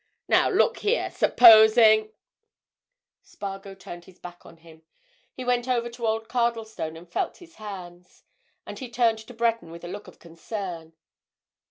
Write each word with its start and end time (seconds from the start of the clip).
Now, 0.27 0.49
look 0.49 0.79
here! 0.79 1.11
Supposing—" 1.11 2.11
Spargo 3.21 3.75
turned 3.75 4.05
his 4.05 4.17
back 4.17 4.47
on 4.47 4.57
him. 4.57 4.81
He 5.31 5.45
went 5.45 5.67
over 5.67 5.91
to 5.91 6.07
old 6.07 6.27
Cardlestone 6.27 6.97
and 6.97 7.07
felt 7.07 7.37
his 7.37 7.57
hands. 7.57 8.23
And 8.65 8.79
he 8.79 8.89
turned 8.89 9.19
to 9.19 9.33
Breton 9.35 9.69
with 9.69 9.83
a 9.83 9.87
look 9.87 10.07
of 10.07 10.17
concern. 10.17 10.93